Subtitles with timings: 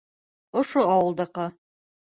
[0.61, 1.49] Ошо ауылдыҡы.